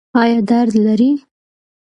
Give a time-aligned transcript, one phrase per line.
[0.21, 1.09] ایا درد لرئ؟